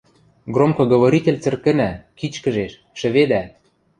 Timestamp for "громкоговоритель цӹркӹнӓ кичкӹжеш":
0.53-2.73